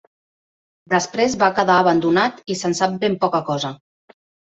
Després 0.93 1.35
va 1.43 1.49
quedar 1.59 1.75
abandonat 1.81 2.39
i 2.55 2.57
se'n 2.63 2.73
sap 2.79 2.97
ben 3.05 3.19
poca 3.27 3.43
cosa. 3.51 3.73